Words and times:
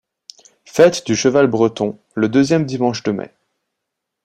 Fête 0.65 1.05
du 1.05 1.15
cheval 1.15 1.45
breton 1.45 1.99
le 2.15 2.27
deuxième 2.27 2.65
dimanche 2.65 3.03
de 3.03 3.11
mai. 3.11 3.31